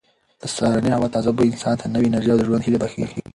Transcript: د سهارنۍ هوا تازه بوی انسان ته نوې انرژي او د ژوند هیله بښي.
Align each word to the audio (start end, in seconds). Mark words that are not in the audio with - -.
د 0.41 0.43
سهارنۍ 0.53 0.91
هوا 0.95 1.07
تازه 1.15 1.29
بوی 1.37 1.51
انسان 1.53 1.75
ته 1.81 1.85
نوې 1.95 2.07
انرژي 2.09 2.29
او 2.31 2.39
د 2.39 2.43
ژوند 2.47 2.63
هیله 2.65 2.79
بښي. 2.81 3.01